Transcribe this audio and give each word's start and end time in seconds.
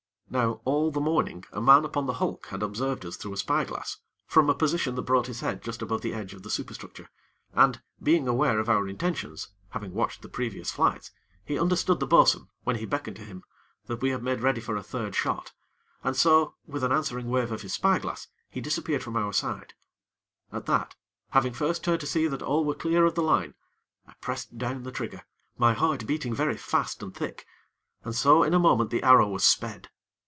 Now, 0.33 0.61
all 0.63 0.91
the 0.91 1.01
morning, 1.01 1.43
a 1.51 1.59
man 1.59 1.83
upon 1.83 2.05
the 2.05 2.13
hulk 2.13 2.45
had 2.45 2.63
observed 2.63 3.05
us 3.05 3.17
through 3.17 3.33
a 3.33 3.37
spy 3.37 3.65
glass, 3.65 3.97
from 4.27 4.49
a 4.49 4.55
position 4.55 4.95
that 4.95 5.01
brought 5.01 5.27
his 5.27 5.41
head 5.41 5.61
just 5.61 5.81
above 5.81 5.99
the 6.03 6.13
edge 6.13 6.33
of 6.33 6.43
the 6.43 6.49
superstructure, 6.49 7.09
and, 7.53 7.81
being 8.01 8.29
aware 8.29 8.57
of 8.61 8.69
our 8.69 8.87
intentions 8.87 9.49
having 9.71 9.93
watched 9.93 10.21
the 10.21 10.29
previous 10.29 10.71
flights 10.71 11.11
he 11.43 11.59
understood 11.59 11.99
the 11.99 12.07
bo'sun, 12.07 12.47
when 12.63 12.77
he 12.77 12.85
beckoned 12.85 13.17
to 13.17 13.23
him, 13.25 13.43
that 13.87 13.99
we 14.01 14.11
had 14.11 14.23
made 14.23 14.39
ready 14.39 14.61
for 14.61 14.77
a 14.77 14.81
third 14.83 15.15
shot, 15.15 15.51
and 16.01 16.15
so, 16.15 16.55
with 16.65 16.81
an 16.81 16.93
answering 16.93 17.29
wave 17.29 17.51
of 17.51 17.61
his 17.61 17.73
spy 17.73 17.99
glass, 17.99 18.29
he 18.49 18.61
disappeared 18.61 19.03
from 19.03 19.17
our 19.17 19.33
sight. 19.33 19.73
At 20.49 20.65
that, 20.65 20.95
having 21.31 21.51
first 21.51 21.83
turned 21.83 21.99
to 21.99 22.07
see 22.07 22.27
that 22.27 22.41
all 22.41 22.63
were 22.63 22.73
clear 22.73 23.03
of 23.03 23.15
the 23.15 23.21
line, 23.21 23.53
I 24.07 24.13
pressed 24.21 24.57
down 24.57 24.83
the 24.83 24.93
trigger, 24.93 25.25
my 25.57 25.73
heart 25.73 26.07
beating 26.07 26.33
very 26.33 26.55
fast 26.55 27.03
and 27.03 27.13
thick, 27.13 27.45
and 28.05 28.15
so 28.15 28.43
in 28.43 28.53
a 28.53 28.59
moment 28.59 28.91
the 28.91 29.03
arrow 29.03 29.27
was 29.27 29.43
sped. 29.43 29.89